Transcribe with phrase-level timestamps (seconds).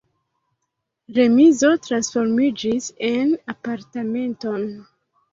[1.17, 4.65] Remizo transformiĝis en apartamenton.